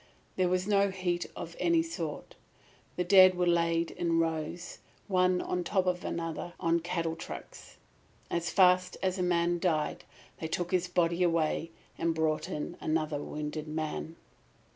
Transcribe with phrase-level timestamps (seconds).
[0.35, 2.33] There was no heat of any sort.
[2.95, 7.77] The dead were laid in rows, one on top of another, on cattle trucks.
[8.31, 10.03] As fast as a man died
[10.39, 11.69] they took his body away
[11.99, 14.15] and brought in another wounded man.